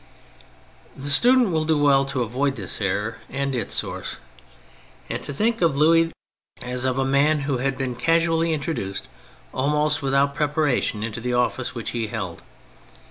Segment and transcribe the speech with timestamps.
[0.97, 4.17] The student will do well to avoid this error and its source,
[5.11, 6.11] and to think of Louis
[6.59, 9.07] as of a man who had been casually intro duced,
[9.53, 12.41] almost without preparation, into the office which he held.